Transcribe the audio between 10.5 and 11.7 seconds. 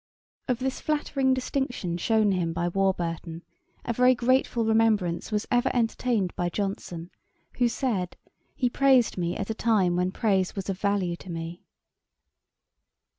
was of value to me.'